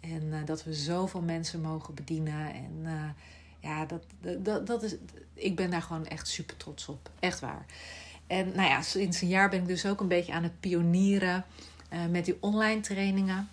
En 0.00 0.22
uh, 0.22 0.36
dat 0.44 0.64
we 0.64 0.74
zoveel 0.74 1.22
mensen 1.22 1.60
mogen 1.60 1.94
bedienen. 1.94 2.54
En 2.54 2.72
uh, 2.82 3.08
ja, 3.60 3.86
dat, 3.86 4.04
dat, 4.38 4.66
dat 4.66 4.82
is, 4.82 4.94
ik 5.34 5.56
ben 5.56 5.70
daar 5.70 5.82
gewoon 5.82 6.06
echt 6.06 6.28
super 6.28 6.56
trots 6.56 6.88
op. 6.88 7.10
Echt 7.20 7.40
waar. 7.40 7.66
En 8.26 8.46
nou 8.46 8.68
ja, 8.68 8.82
sinds 8.82 9.20
een 9.20 9.28
jaar 9.28 9.50
ben 9.50 9.60
ik 9.60 9.66
dus 9.66 9.86
ook 9.86 10.00
een 10.00 10.08
beetje 10.08 10.32
aan 10.32 10.42
het 10.42 10.60
pionieren 10.60 11.44
uh, 11.92 12.06
met 12.06 12.24
die 12.24 12.36
online 12.40 12.80
trainingen. 12.80 13.48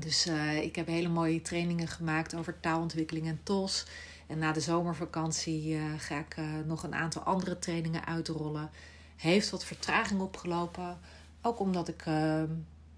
dus 0.00 0.28
ik 0.62 0.76
heb 0.76 0.86
hele 0.86 1.08
mooie 1.08 1.42
trainingen 1.42 1.88
gemaakt 1.88 2.34
over 2.34 2.60
taalontwikkeling 2.60 3.26
en 3.26 3.40
TOS. 3.42 3.86
En 4.26 4.38
na 4.38 4.52
de 4.52 4.60
zomervakantie 4.60 5.74
uh, 5.74 5.82
ga 5.98 6.18
ik 6.18 6.36
uh, 6.36 6.46
nog 6.64 6.82
een 6.82 6.94
aantal 6.94 7.22
andere 7.22 7.58
trainingen 7.58 8.04
uitrollen. 8.04 8.70
Heeft 9.16 9.50
wat 9.50 9.64
vertraging 9.64 10.20
opgelopen. 10.20 10.98
Ook 11.42 11.58
omdat 11.58 11.88
ik 11.88 12.06
uh, 12.06 12.14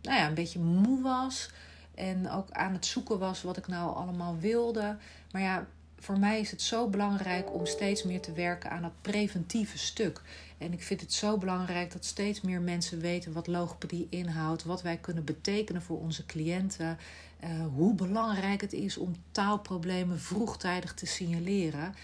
nou 0.03 0.19
ja, 0.19 0.27
een 0.27 0.35
beetje 0.35 0.59
moe 0.59 1.03
was. 1.03 1.51
En 1.95 2.31
ook 2.31 2.51
aan 2.51 2.73
het 2.73 2.87
zoeken 2.87 3.19
was 3.19 3.43
wat 3.43 3.57
ik 3.57 3.67
nou 3.67 3.95
allemaal 3.95 4.39
wilde. 4.39 4.97
Maar 5.33 5.43
ja, 5.43 5.67
voor 6.01 6.19
mij 6.19 6.41
is 6.41 6.51
het 6.51 6.63
zo 6.63 6.89
belangrijk 6.89 7.55
om 7.55 7.67
steeds 7.67 8.03
meer 8.03 8.21
te 8.21 8.33
werken 8.33 8.71
aan 8.71 8.85
het 8.85 9.03
preventieve 9.03 9.79
stuk. 9.79 10.23
En 10.59 10.73
ik 10.73 10.83
vind 10.83 11.01
het 11.01 11.13
zo 11.13 11.39
belangrijk 11.39 11.93
dat 11.93 12.05
steeds 12.05 12.41
meer 12.41 12.61
mensen 12.61 13.01
weten 13.01 13.33
wat 13.33 13.47
logopedie 13.47 14.07
inhoudt, 14.11 14.65
wat 14.65 14.83
wij 14.83 14.97
kunnen 14.97 15.25
betekenen 15.25 15.83
voor 15.83 15.99
onze 15.99 16.27
cliënten, 16.27 16.99
uh, 17.45 17.51
hoe 17.75 17.95
belangrijk 17.95 18.61
het 18.61 18.73
is 18.73 18.97
om 18.97 19.17
taalproblemen 19.31 20.21
vroegtijdig 20.21 20.95
te 20.95 21.07
signaleren. 21.07 21.95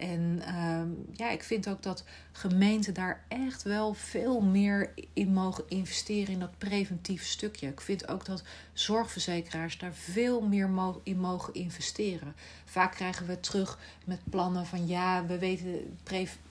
En 0.00 0.42
ehm, 0.44 0.88
ja, 1.12 1.30
ik 1.30 1.42
vind 1.42 1.68
ook 1.68 1.82
dat 1.82 2.04
gemeenten 2.32 2.94
daar 2.94 3.24
echt 3.28 3.62
wel 3.62 3.94
veel 3.94 4.40
meer 4.40 4.92
in 5.12 5.32
mogen 5.32 5.64
investeren 5.68 6.32
in 6.32 6.40
dat 6.40 6.58
preventieve 6.58 7.24
stukje. 7.24 7.68
Ik 7.68 7.80
vind 7.80 8.08
ook 8.08 8.24
dat 8.24 8.42
zorgverzekeraars 8.72 9.78
daar 9.78 9.94
veel 9.94 10.40
meer 10.40 10.70
in 11.02 11.20
mogen 11.20 11.54
investeren. 11.54 12.34
Vaak 12.64 12.92
krijgen 12.94 13.26
we 13.26 13.40
terug 13.40 13.78
met 14.04 14.20
plannen 14.30 14.66
van 14.66 14.86
ja, 14.86 15.26
we 15.26 15.38
weten 15.38 15.98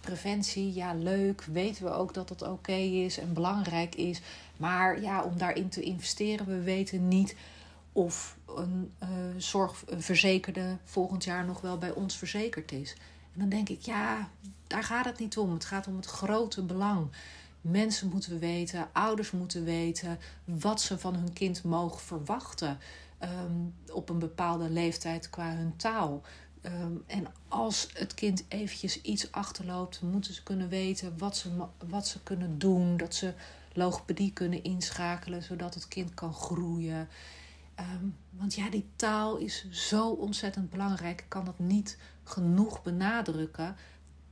preventie, 0.01 0.73
ja 0.73 0.93
leuk, 0.93 1.43
weten 1.43 1.83
we 1.83 1.91
ook 1.91 2.13
dat 2.13 2.27
dat 2.27 2.41
oké 2.41 2.71
is 2.77 3.17
en 3.17 3.33
belangrijk 3.33 3.95
is. 3.95 4.21
Maar 4.57 5.01
ja, 5.01 5.23
om 5.23 5.37
daarin 5.37 5.69
te 5.69 5.81
investeren, 5.81 6.45
we 6.45 6.61
weten 6.61 7.07
niet 7.07 7.35
of 7.91 8.37
een 8.55 8.91
uh, 9.03 9.09
zorgverzekerde 9.37 10.77
volgend 10.83 11.23
jaar 11.23 11.45
nog 11.45 11.61
wel 11.61 11.77
bij 11.77 11.91
ons 11.91 12.17
verzekerd 12.17 12.71
is. 12.71 12.95
Dan 13.39 13.49
denk 13.49 13.69
ik, 13.69 13.81
ja, 13.81 14.29
daar 14.67 14.83
gaat 14.83 15.05
het 15.05 15.19
niet 15.19 15.37
om. 15.37 15.53
Het 15.53 15.65
gaat 15.65 15.87
om 15.87 15.95
het 15.95 16.05
grote 16.05 16.63
belang. 16.63 17.07
Mensen 17.61 18.09
moeten 18.09 18.39
weten, 18.39 18.87
ouders 18.93 19.31
moeten 19.31 19.63
weten 19.63 20.19
wat 20.43 20.81
ze 20.81 20.99
van 20.99 21.15
hun 21.15 21.33
kind 21.33 21.63
mogen 21.63 21.99
verwachten 22.01 22.77
um, 23.23 23.73
op 23.93 24.09
een 24.09 24.19
bepaalde 24.19 24.69
leeftijd 24.69 25.29
qua 25.29 25.55
hun 25.55 25.75
taal. 25.75 26.21
Um, 26.63 27.03
en 27.07 27.27
als 27.47 27.87
het 27.93 28.13
kind 28.13 28.45
eventjes 28.47 29.01
iets 29.01 29.31
achterloopt, 29.31 30.01
moeten 30.01 30.33
ze 30.33 30.43
kunnen 30.43 30.69
weten 30.69 31.17
wat 31.17 31.37
ze, 31.37 31.49
wat 31.89 32.07
ze 32.07 32.23
kunnen 32.23 32.59
doen. 32.59 32.97
Dat 32.97 33.15
ze 33.15 33.33
logopedie 33.73 34.33
kunnen 34.33 34.63
inschakelen, 34.63 35.43
zodat 35.43 35.73
het 35.73 35.87
kind 35.87 36.13
kan 36.13 36.33
groeien. 36.33 37.07
Um, 37.79 38.15
want 38.29 38.55
ja, 38.55 38.69
die 38.69 38.89
taal 38.95 39.37
is 39.37 39.69
zo 39.71 40.09
ontzettend 40.09 40.69
belangrijk. 40.69 41.21
Ik 41.21 41.29
kan 41.29 41.45
dat 41.45 41.59
niet 41.59 41.97
genoeg 42.23 42.81
benadrukken. 42.81 43.75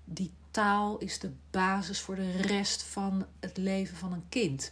Die 0.06 0.32
taal 0.52 0.98
is 0.98 1.20
de 1.20 1.32
basis 1.52 2.00
voor 2.00 2.16
de 2.16 2.32
rest 2.32 2.84
van 2.84 3.26
het 3.40 3.58
leven 3.58 3.98
van 3.98 4.14
een 4.14 4.30
kind. 4.30 4.72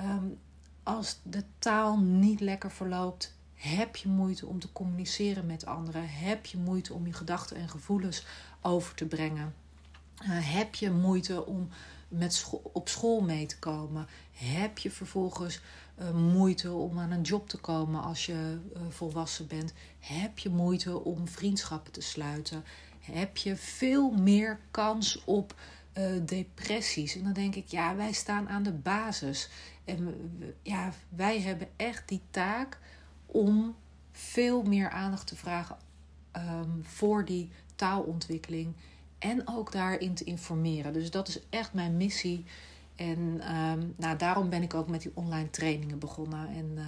Um, 0.00 0.38
als 0.82 1.20
de 1.22 1.44
taal 1.58 1.98
niet 1.98 2.40
lekker 2.40 2.70
verloopt, 2.70 3.34
heb 3.54 3.96
je 3.96 4.08
moeite 4.08 4.46
om 4.46 4.58
te 4.58 4.72
communiceren 4.72 5.46
met 5.46 5.66
anderen. 5.66 6.08
Heb 6.08 6.46
je 6.46 6.58
moeite 6.58 6.94
om 6.94 7.06
je 7.06 7.12
gedachten 7.12 7.56
en 7.56 7.68
gevoelens 7.68 8.26
over 8.60 8.94
te 8.94 9.06
brengen. 9.06 9.54
Uh, 10.22 10.28
heb 10.30 10.74
je 10.74 10.90
moeite 10.90 11.46
om 11.46 11.68
met 12.10 12.50
op 12.62 12.88
school 12.88 13.20
mee 13.20 13.46
te 13.46 13.58
komen? 13.58 14.06
Heb 14.32 14.78
je 14.78 14.90
vervolgens 14.90 15.60
uh, 16.00 16.10
moeite 16.10 16.72
om 16.72 16.98
aan 16.98 17.10
een 17.10 17.22
job 17.22 17.48
te 17.48 17.58
komen 17.58 18.02
als 18.02 18.26
je 18.26 18.58
uh, 18.76 18.82
volwassen 18.88 19.46
bent? 19.46 19.72
Heb 19.98 20.38
je 20.38 20.48
moeite 20.48 21.04
om 21.04 21.28
vriendschappen 21.28 21.92
te 21.92 22.00
sluiten? 22.00 22.64
Heb 23.00 23.36
je 23.36 23.56
veel 23.56 24.10
meer 24.10 24.60
kans 24.70 25.24
op 25.24 25.54
uh, 25.98 26.04
depressies? 26.26 27.16
En 27.16 27.24
dan 27.24 27.32
denk 27.32 27.54
ik, 27.54 27.68
ja, 27.68 27.96
wij 27.96 28.12
staan 28.12 28.48
aan 28.48 28.62
de 28.62 28.72
basis. 28.72 29.48
En 29.84 30.14
ja, 30.62 30.92
wij 31.08 31.40
hebben 31.40 31.68
echt 31.76 32.08
die 32.08 32.22
taak 32.30 32.78
om 33.26 33.76
veel 34.12 34.62
meer 34.62 34.90
aandacht 34.90 35.26
te 35.26 35.36
vragen 35.36 35.76
um, 36.36 36.84
voor 36.84 37.24
die 37.24 37.50
taalontwikkeling. 37.76 38.74
En 39.20 39.48
ook 39.48 39.72
daarin 39.72 40.14
te 40.14 40.24
informeren. 40.24 40.92
Dus 40.92 41.10
dat 41.10 41.28
is 41.28 41.40
echt 41.50 41.72
mijn 41.72 41.96
missie. 41.96 42.44
En 42.96 43.18
um, 43.56 43.94
nou, 43.96 44.16
daarom 44.16 44.48
ben 44.48 44.62
ik 44.62 44.74
ook 44.74 44.88
met 44.88 45.02
die 45.02 45.10
online 45.14 45.50
trainingen 45.50 45.98
begonnen. 45.98 46.48
En 46.48 46.70
uh, 46.74 46.84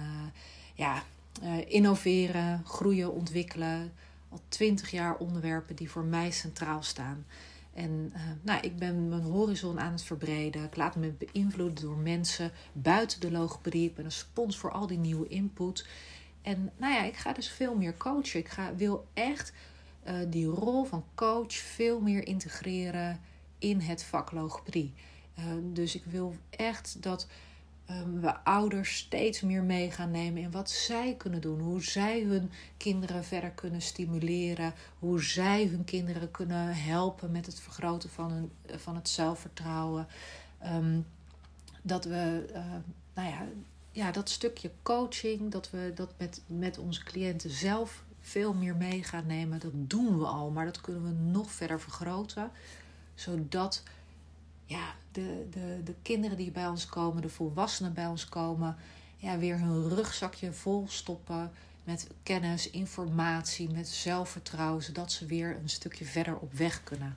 ja, 0.73 1.03
uh, 1.43 1.53
innoveren, 1.67 2.61
groeien, 2.65 3.13
ontwikkelen. 3.13 3.93
Al 4.29 4.41
twintig 4.47 4.91
jaar 4.91 5.17
onderwerpen 5.17 5.75
die 5.75 5.89
voor 5.89 6.03
mij 6.03 6.31
centraal 6.31 6.83
staan. 6.83 7.25
En 7.73 8.13
uh, 8.15 8.21
nou, 8.41 8.59
ik 8.61 8.77
ben 8.77 9.09
mijn 9.09 9.21
horizon 9.21 9.79
aan 9.79 9.91
het 9.91 10.03
verbreden. 10.03 10.63
Ik 10.63 10.75
laat 10.75 10.95
me 10.95 11.13
beïnvloeden 11.31 11.85
door 11.85 11.97
mensen 11.97 12.51
buiten 12.71 13.19
de 13.19 13.31
logopedie. 13.31 13.89
Ik 13.89 13.95
ben 13.95 14.05
een 14.05 14.11
spons 14.11 14.57
voor 14.57 14.71
al 14.71 14.87
die 14.87 14.97
nieuwe 14.97 15.27
input. 15.27 15.87
En 16.41 16.71
nou 16.77 16.93
ja, 16.93 17.03
ik 17.03 17.15
ga 17.15 17.33
dus 17.33 17.49
veel 17.49 17.75
meer 17.75 17.97
coachen. 17.97 18.39
Ik 18.39 18.49
ga, 18.49 18.75
wil 18.75 19.07
echt 19.13 19.53
uh, 20.07 20.13
die 20.27 20.45
rol 20.45 20.83
van 20.83 21.03
coach 21.15 21.53
veel 21.53 21.99
meer 21.99 22.27
integreren 22.27 23.19
in 23.57 23.79
het 23.79 24.03
vak 24.03 24.31
logopedie. 24.31 24.93
Uh, 25.39 25.45
dus 25.73 25.95
ik 25.95 26.03
wil 26.05 26.35
echt 26.49 27.01
dat 27.03 27.27
um, 27.89 28.21
we 28.21 28.43
ouders 28.43 28.97
steeds 28.97 29.41
meer 29.41 29.63
mee 29.63 29.91
gaan 29.91 30.11
nemen 30.11 30.41
in 30.41 30.51
wat 30.51 30.69
zij 30.69 31.15
kunnen 31.17 31.41
doen. 31.41 31.59
Hoe 31.59 31.83
zij 31.83 32.21
hun 32.21 32.51
kinderen 32.77 33.23
verder 33.23 33.51
kunnen 33.51 33.81
stimuleren. 33.81 34.73
Hoe 34.99 35.23
zij 35.23 35.65
hun 35.65 35.83
kinderen 35.83 36.31
kunnen 36.31 36.75
helpen 36.75 37.31
met 37.31 37.45
het 37.45 37.59
vergroten 37.59 38.09
van, 38.09 38.51
van 38.65 38.95
het 38.95 39.09
zelfvertrouwen. 39.09 40.07
Um, 40.65 41.05
dat 41.81 42.05
we, 42.05 42.45
uh, 42.49 42.65
nou 43.13 43.29
ja, 43.29 43.47
ja, 43.91 44.11
dat 44.11 44.29
stukje 44.29 44.71
coaching, 44.81 45.51
dat 45.51 45.69
we 45.69 45.91
dat 45.95 46.13
met, 46.17 46.41
met 46.45 46.77
onze 46.77 47.03
cliënten 47.03 47.49
zelf 47.49 48.02
veel 48.23 48.53
meer 48.53 48.75
mee 48.75 49.03
gaan 49.03 49.25
nemen. 49.25 49.59
Dat 49.59 49.71
doen 49.73 50.19
we 50.19 50.25
al, 50.25 50.49
maar 50.49 50.65
dat 50.65 50.81
kunnen 50.81 51.03
we 51.03 51.23
nog 51.31 51.51
verder 51.51 51.81
vergroten. 51.81 52.51
Zodat 53.15 53.83
ja, 54.65 54.95
de, 55.11 55.47
de, 55.51 55.81
de 55.83 55.95
kinderen 56.01 56.37
die 56.37 56.51
bij 56.51 56.67
ons 56.67 56.85
komen, 56.85 57.21
de 57.21 57.29
volwassenen 57.29 57.93
bij 57.93 58.07
ons 58.07 58.29
komen, 58.29 58.75
ja, 59.17 59.37
weer 59.37 59.59
hun 59.59 59.89
rugzakje 59.89 60.53
vol 60.53 60.85
stoppen 60.87 61.51
met 61.83 62.07
kennis, 62.23 62.69
informatie, 62.69 63.69
met 63.69 63.87
zelfvertrouwen, 63.87 64.83
zodat 64.83 65.11
ze 65.11 65.25
weer 65.25 65.57
een 65.61 65.69
stukje 65.69 66.05
verder 66.05 66.37
op 66.37 66.53
weg 66.53 66.83
kunnen. 66.83 67.15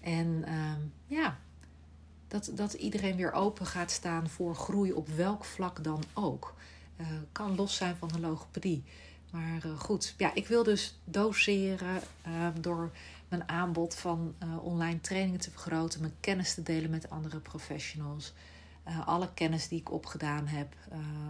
En 0.00 0.44
uh, 0.48 0.72
ja, 1.06 1.38
dat, 2.28 2.50
dat 2.54 2.72
iedereen 2.72 3.16
weer 3.16 3.32
open 3.32 3.66
gaat 3.66 3.90
staan 3.90 4.28
voor 4.28 4.54
groei 4.54 4.92
op 4.92 5.08
welk 5.08 5.44
vlak 5.44 5.84
dan 5.84 6.02
ook. 6.14 6.54
Uh, 6.96 7.06
kan 7.32 7.54
los 7.54 7.76
zijn 7.76 7.96
van 7.96 8.08
de 8.08 8.20
logopedie. 8.20 8.84
Maar 9.30 9.62
uh, 9.66 9.78
goed, 9.78 10.14
ja, 10.18 10.34
ik 10.34 10.46
wil 10.46 10.62
dus 10.62 10.98
doseren 11.04 12.02
uh, 12.26 12.48
door 12.60 12.90
mijn 13.28 13.48
aanbod 13.48 13.94
van 13.94 14.34
online 14.62 15.00
trainingen 15.00 15.40
te 15.40 15.50
vergroten, 15.50 16.00
mijn 16.00 16.14
kennis 16.20 16.54
te 16.54 16.62
delen 16.62 16.90
met 16.90 17.10
andere 17.10 17.38
professionals. 17.38 18.32
alle 19.04 19.28
kennis 19.34 19.68
die 19.68 19.80
ik 19.80 19.92
opgedaan 19.92 20.46
heb, 20.46 20.74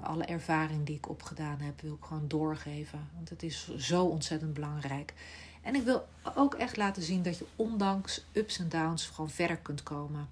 alle 0.03 0.25
ervaring 0.25 0.87
die 0.87 0.97
ik 0.97 1.09
opgedaan 1.09 1.61
heb, 1.61 1.81
wil 1.81 1.95
ik 1.95 2.05
gewoon 2.05 2.29
doorgeven. 2.29 3.09
Want 3.15 3.29
het 3.29 3.43
is 3.43 3.77
zo 3.77 4.05
ontzettend 4.05 4.55
belangrijk. 4.55 5.15
En 5.63 5.75
ik 5.75 5.83
wil 5.83 6.09
ook 6.35 6.55
echt 6.55 6.77
laten 6.77 7.03
zien 7.03 7.23
dat 7.23 7.39
je 7.39 7.47
ondanks 7.57 8.25
ups 8.33 8.59
en 8.59 8.69
downs 8.69 9.07
gewoon 9.07 9.31
verder 9.31 9.57
kunt 9.57 9.83
komen. 9.83 10.29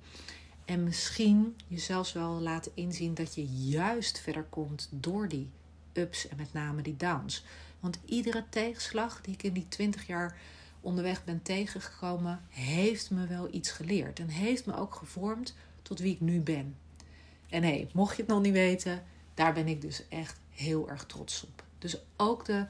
En 0.64 0.84
misschien 0.84 1.56
jezelf 1.66 2.12
wel 2.12 2.30
laten 2.30 2.72
inzien 2.74 3.14
dat 3.14 3.34
je 3.34 3.46
juist 3.46 4.18
verder 4.18 4.44
komt 4.44 4.88
door 4.90 5.28
die 5.28 5.50
ups 5.98 6.28
en 6.28 6.36
met 6.36 6.52
name 6.52 6.82
die 6.82 6.96
downs. 6.96 7.44
Want 7.80 7.98
iedere 8.04 8.44
tegenslag 8.48 9.20
die 9.20 9.34
ik 9.34 9.42
in 9.42 9.52
die 9.52 9.68
20 9.68 10.06
jaar 10.06 10.36
onderweg 10.80 11.24
ben 11.24 11.42
tegengekomen, 11.42 12.40
heeft 12.48 13.10
me 13.10 13.26
wel 13.26 13.48
iets 13.54 13.70
geleerd. 13.70 14.18
En 14.18 14.28
heeft 14.28 14.66
me 14.66 14.76
ook 14.76 14.94
gevormd 14.94 15.54
tot 15.82 15.98
wie 15.98 16.14
ik 16.14 16.20
nu 16.20 16.40
ben. 16.40 16.76
En 17.48 17.62
hé, 17.62 17.88
mocht 17.92 18.16
je 18.16 18.22
het 18.22 18.30
nog 18.30 18.42
niet 18.42 18.52
weten, 18.52 19.04
daar 19.34 19.52
ben 19.52 19.68
ik 19.68 19.80
dus 19.80 20.08
echt 20.08 20.40
heel 20.50 20.88
erg 20.88 21.06
trots 21.06 21.44
op. 21.44 21.64
Dus 21.78 21.96
ook 22.16 22.44
de 22.44 22.66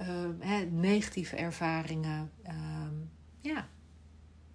uh, 0.00 0.60
negatieve 0.70 1.36
ervaringen, 1.36 2.30
uh, 2.46 2.52
ja, 3.40 3.68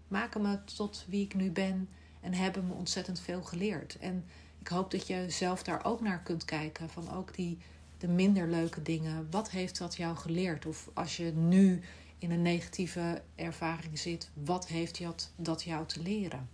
maken 0.08 0.42
me 0.42 0.64
tot 0.64 1.06
wie 1.08 1.24
ik 1.24 1.34
nu 1.34 1.52
ben 1.52 1.90
en 2.22 2.34
hebben 2.34 2.68
me 2.68 2.74
ontzettend 2.74 3.20
veel 3.20 3.44
geleerd. 3.44 3.98
En 3.98 4.26
ik 4.60 4.68
hoop 4.68 4.92
dat 4.92 5.08
je 5.08 5.26
zelf 5.30 5.64
daar 5.64 5.86
ook 5.86 6.02
naar 6.02 6.22
kunt 6.22 6.46
kijken. 6.46 6.90
Van 6.90 7.12
ook 7.12 7.36
die 7.36 7.58
de 8.02 8.08
minder 8.08 8.48
leuke 8.48 8.82
dingen. 8.82 9.28
Wat 9.30 9.50
heeft 9.50 9.78
dat 9.78 9.96
jou 9.96 10.18
geleerd? 10.18 10.66
Of 10.66 10.90
als 10.94 11.18
je 11.18 11.32
nu 11.32 11.82
in 12.18 12.32
een 12.32 12.42
negatieve 12.42 13.22
ervaring 13.36 14.00
zit, 14.00 14.30
wat 14.34 14.68
heeft 14.68 15.02
dat, 15.36 15.64
jou 15.64 15.86
te 15.86 16.02
leren? 16.02 16.50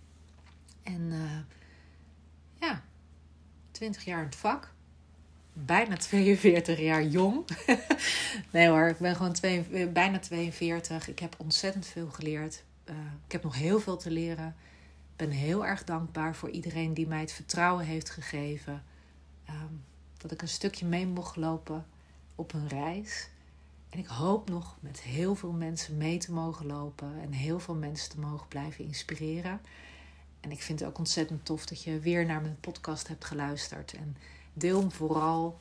En 0.82 1.00
uh, 1.00 1.38
ja, 2.60 2.84
20 3.70 4.04
jaar 4.04 4.18
in 4.18 4.24
het 4.24 4.36
vak. 4.36 4.72
Bijna 5.52 5.96
42 5.96 6.78
jaar 6.78 7.04
jong. 7.04 7.44
nee 8.52 8.68
hoor, 8.68 8.88
ik 8.88 8.98
ben 8.98 9.16
gewoon 9.16 9.32
twee, 9.32 9.88
bijna 9.88 10.18
42. 10.18 11.08
Ik 11.08 11.18
heb 11.18 11.34
ontzettend 11.38 11.86
veel 11.86 12.10
geleerd. 12.10 12.64
Uh, 12.84 12.96
ik 13.26 13.32
heb 13.32 13.42
nog 13.42 13.54
heel 13.54 13.80
veel 13.80 13.96
te 13.96 14.10
leren 14.10 14.56
ben 15.18 15.30
heel 15.30 15.66
erg 15.66 15.84
dankbaar 15.84 16.34
voor 16.34 16.50
iedereen 16.50 16.94
die 16.94 17.06
mij 17.06 17.20
het 17.20 17.32
vertrouwen 17.32 17.84
heeft 17.84 18.10
gegeven. 18.10 18.82
Um, 19.50 19.84
dat 20.18 20.30
ik 20.30 20.42
een 20.42 20.48
stukje 20.48 20.86
mee 20.86 21.06
mocht 21.06 21.36
lopen 21.36 21.86
op 22.34 22.52
een 22.52 22.68
reis. 22.68 23.28
En 23.90 23.98
ik 23.98 24.06
hoop 24.06 24.48
nog 24.48 24.76
met 24.80 25.00
heel 25.00 25.34
veel 25.34 25.52
mensen 25.52 25.96
mee 25.96 26.18
te 26.18 26.32
mogen 26.32 26.66
lopen 26.66 27.20
en 27.20 27.32
heel 27.32 27.60
veel 27.60 27.74
mensen 27.74 28.10
te 28.10 28.20
mogen 28.20 28.48
blijven 28.48 28.84
inspireren. 28.84 29.60
En 30.40 30.50
ik 30.50 30.62
vind 30.62 30.80
het 30.80 30.88
ook 30.88 30.98
ontzettend 30.98 31.44
tof 31.44 31.66
dat 31.66 31.82
je 31.82 31.98
weer 31.98 32.26
naar 32.26 32.40
mijn 32.40 32.60
podcast 32.60 33.08
hebt 33.08 33.24
geluisterd. 33.24 33.92
En 33.92 34.16
deel 34.52 34.80
hem 34.80 34.92
vooral. 34.92 35.58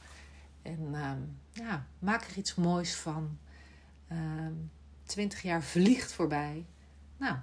En 0.62 0.94
um, 0.96 1.38
ja, 1.52 1.86
maak 2.00 2.24
er 2.24 2.38
iets 2.38 2.56
moois 2.56 2.96
van. 2.96 3.38
Um, 4.12 4.72
twintig 5.04 5.42
jaar 5.42 5.64
vliegt 5.64 6.12
voorbij. 6.12 6.66
Nou, 7.18 7.36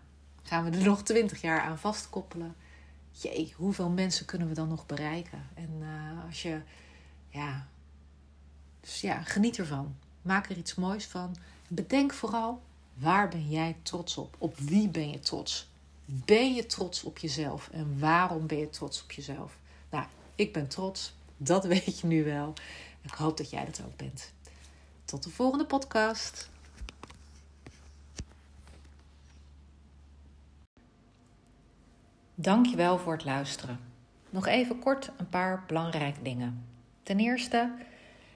gaan 0.43 0.65
we 0.65 0.77
er 0.77 0.85
nog 0.85 1.03
twintig 1.03 1.41
jaar 1.41 1.61
aan 1.61 1.79
vastkoppelen. 1.79 2.55
Jee, 3.11 3.53
hoeveel 3.57 3.91
mensen 3.91 4.27
kunnen 4.27 4.49
we 4.49 4.55
dan 4.55 4.69
nog 4.69 4.87
bereiken? 4.87 5.47
En 5.55 5.71
uh, 5.81 6.25
als 6.27 6.43
je, 6.43 6.61
ja, 7.35 7.67
dus 8.81 9.01
ja, 9.01 9.23
geniet 9.23 9.59
ervan. 9.59 9.97
Maak 10.23 10.51
er 10.51 10.57
iets 10.57 10.75
moois 10.75 11.07
van. 11.07 11.37
Bedenk 11.69 12.13
vooral, 12.13 12.63
waar 12.95 13.29
ben 13.29 13.49
jij 13.49 13.77
trots 13.83 14.17
op? 14.17 14.37
Op 14.39 14.59
wie 14.59 14.89
ben 14.89 15.11
je 15.11 15.21
trots? 15.21 15.69
Ben 16.05 16.55
je 16.55 16.67
trots 16.67 17.05
op 17.05 17.19
jezelf? 17.19 17.69
En 17.73 17.99
waarom 17.99 18.47
ben 18.47 18.59
je 18.59 18.71
trots 18.71 19.03
op 19.03 19.13
jezelf? 19.13 19.59
Nou, 19.91 20.07
ik 20.35 20.53
ben 20.53 20.69
trots. 20.69 21.15
Dat 21.37 21.65
weet 21.75 22.01
je 22.01 22.07
nu 22.07 22.25
wel. 22.25 22.53
Ik 23.03 23.15
hoop 23.15 23.37
dat 23.37 23.51
jij 23.51 23.65
dat 23.65 23.83
ook 23.87 23.97
bent. 23.97 24.33
Tot 25.05 25.23
de 25.23 25.31
volgende 25.31 25.67
podcast. 25.67 26.51
Dankjewel 32.35 32.99
voor 32.99 33.13
het 33.13 33.25
luisteren. 33.25 33.81
Nog 34.31 34.47
even 34.47 34.79
kort 34.79 35.11
een 35.17 35.29
paar 35.29 35.65
belangrijke 35.67 36.23
dingen. 36.23 36.74
Ten 37.05 37.19
eerste, 37.19 37.73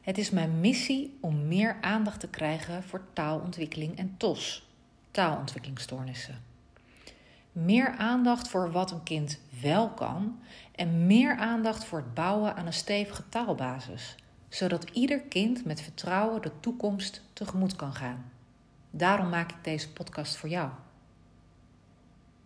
het 0.01 0.19
is 0.19 0.31
mijn 0.31 0.61
missie 0.61 1.19
om 1.21 1.49
meer 1.49 1.77
aandacht 1.81 2.21
te 2.21 2.29
krijgen 2.29 2.83
voor 2.83 3.03
taalontwikkeling 3.13 3.99
en 3.99 4.15
TOS, 4.17 4.69
taalontwikkelingsstoornissen. 5.11 6.43
Meer 7.53 7.97
aandacht 7.97 8.49
voor 8.49 8.73
wat 8.73 8.91
een 8.91 9.03
kind 9.03 9.41
wel 9.63 9.89
kan 9.89 10.41
en 10.75 11.07
meer 11.07 11.37
aandacht 11.37 11.85
voor 11.85 11.99
het 11.99 12.15
bouwen 12.15 12.57
aan 12.57 12.67
een 12.67 12.73
stevige 12.73 13.29
taalbasis, 13.29 14.15
zodat 14.49 14.91
ieder 14.91 15.21
kind 15.21 15.65
met 15.65 15.81
vertrouwen 15.81 16.43
de 16.43 16.53
toekomst 16.61 17.23
tegemoet 17.33 17.77
kan 17.77 17.93
gaan. 17.93 18.31
Daarom 18.91 19.29
maak 19.29 19.51
ik 19.51 19.65
deze 19.65 19.93
podcast 19.93 20.37
voor 20.37 20.49
jou. 20.49 20.71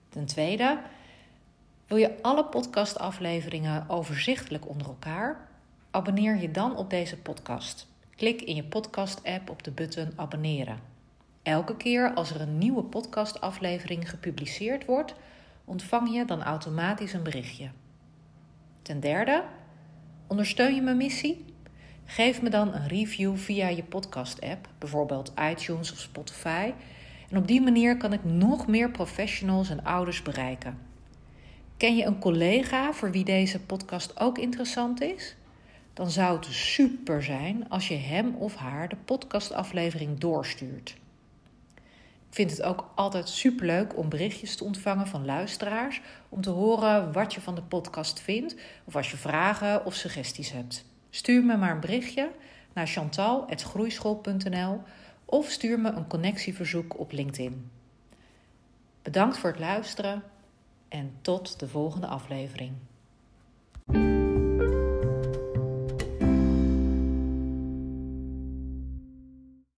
Ten 0.08 0.26
tweede, 0.26 0.80
wil 1.86 1.96
je 1.96 2.22
alle 2.22 2.44
podcastafleveringen 2.44 3.88
overzichtelijk 3.88 4.68
onder 4.68 4.86
elkaar? 4.86 5.50
Abonneer 5.94 6.40
je 6.40 6.50
dan 6.50 6.76
op 6.76 6.90
deze 6.90 7.16
podcast. 7.16 7.86
Klik 8.16 8.42
in 8.42 8.54
je 8.54 8.64
podcast-app 8.64 9.50
op 9.50 9.62
de 9.62 9.70
button 9.70 10.12
abonneren. 10.16 10.78
Elke 11.42 11.76
keer 11.76 12.14
als 12.14 12.30
er 12.30 12.40
een 12.40 12.58
nieuwe 12.58 12.82
podcastaflevering 12.82 14.10
gepubliceerd 14.10 14.84
wordt, 14.84 15.14
ontvang 15.64 16.14
je 16.14 16.24
dan 16.24 16.42
automatisch 16.42 17.12
een 17.12 17.22
berichtje. 17.22 17.70
Ten 18.82 19.00
derde, 19.00 19.44
ondersteun 20.26 20.74
je 20.74 20.82
mijn 20.82 20.96
missie? 20.96 21.44
Geef 22.04 22.42
me 22.42 22.50
dan 22.50 22.74
een 22.74 22.88
review 22.88 23.36
via 23.36 23.68
je 23.68 23.84
podcast-app, 23.84 24.68
bijvoorbeeld 24.78 25.32
iTunes 25.50 25.92
of 25.92 25.98
Spotify. 25.98 26.72
En 27.30 27.36
op 27.36 27.46
die 27.46 27.60
manier 27.60 27.96
kan 27.96 28.12
ik 28.12 28.24
nog 28.24 28.66
meer 28.66 28.90
professionals 28.90 29.70
en 29.70 29.84
ouders 29.84 30.22
bereiken. 30.22 30.78
Ken 31.76 31.96
je 31.96 32.04
een 32.04 32.18
collega 32.18 32.92
voor 32.92 33.10
wie 33.10 33.24
deze 33.24 33.60
podcast 33.60 34.20
ook 34.20 34.38
interessant 34.38 35.00
is? 35.00 35.36
Dan 35.92 36.10
zou 36.10 36.36
het 36.36 36.44
super 36.44 37.22
zijn 37.22 37.68
als 37.68 37.88
je 37.88 37.94
hem 37.94 38.34
of 38.34 38.54
haar 38.54 38.88
de 38.88 38.96
podcastaflevering 38.96 40.18
doorstuurt. 40.18 40.96
Ik 42.28 42.38
vind 42.38 42.50
het 42.50 42.62
ook 42.62 42.92
altijd 42.94 43.28
superleuk 43.28 43.96
om 43.96 44.08
berichtjes 44.08 44.56
te 44.56 44.64
ontvangen 44.64 45.06
van 45.06 45.24
luisteraars. 45.24 46.00
Om 46.28 46.40
te 46.40 46.50
horen 46.50 47.12
wat 47.12 47.34
je 47.34 47.40
van 47.40 47.54
de 47.54 47.62
podcast 47.62 48.20
vindt. 48.20 48.56
Of 48.84 48.96
als 48.96 49.10
je 49.10 49.16
vragen 49.16 49.84
of 49.84 49.94
suggesties 49.94 50.52
hebt. 50.52 50.84
Stuur 51.10 51.44
me 51.44 51.56
maar 51.56 51.70
een 51.70 51.80
berichtje 51.80 52.30
naar 52.72 52.86
chantal.groeischool.nl 52.86 54.82
of 55.24 55.50
stuur 55.50 55.80
me 55.80 55.90
een 55.90 56.06
connectieverzoek 56.06 56.98
op 56.98 57.12
LinkedIn. 57.12 57.70
Bedankt 59.02 59.38
voor 59.38 59.50
het 59.50 59.58
luisteren 59.58 60.22
en 60.88 61.12
tot 61.22 61.60
de 61.60 61.68
volgende 61.68 62.06
aflevering. 62.06 62.72